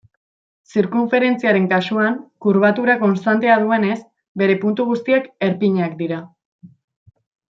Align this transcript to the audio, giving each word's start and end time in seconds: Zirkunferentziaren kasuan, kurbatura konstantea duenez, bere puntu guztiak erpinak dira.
Zirkunferentziaren 0.75 1.67
kasuan, 1.73 2.15
kurbatura 2.45 2.95
konstantea 3.03 3.57
duenez, 3.67 3.99
bere 4.43 4.57
puntu 4.65 4.89
guztiak 4.93 5.29
erpinak 5.49 5.93
dira. 6.05 6.19